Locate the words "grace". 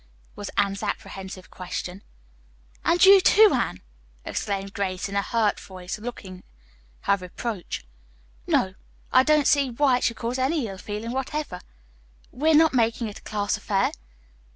4.73-5.07